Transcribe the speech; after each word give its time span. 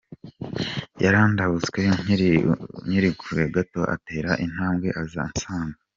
Yarandabutswe 1.03 1.79
nkiri 2.85 3.09
kure 3.19 3.43
gato, 3.55 3.81
atera 3.95 4.31
intambwe 4.45 4.87
aza 5.01 5.19
ansanga. 5.27 5.77